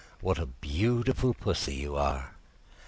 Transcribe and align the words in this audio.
What 0.19 0.39
a 0.39 0.47
beautiful 0.47 1.35
Pussy 1.35 1.75
you 1.75 1.95
are!" 1.95 2.31